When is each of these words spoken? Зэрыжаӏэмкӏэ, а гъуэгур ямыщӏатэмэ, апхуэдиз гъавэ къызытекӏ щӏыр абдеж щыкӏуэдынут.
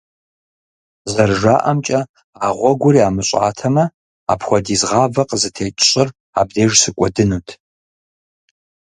Зэрыжаӏэмкӏэ, 1.11 1.99
а 2.45 2.47
гъуэгур 2.57 2.95
ямыщӏатэмэ, 3.07 3.83
апхуэдиз 4.31 4.81
гъавэ 4.89 5.23
къызытекӏ 5.29 5.83
щӏыр 5.89 6.09
абдеж 6.39 6.71
щыкӏуэдынут. 6.79 7.47